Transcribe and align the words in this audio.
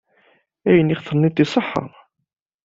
Ayen 0.69 0.93
ay 0.93 0.99
d-tenniḍ 0.99 1.37
iṣeḥḥa. 1.43 1.85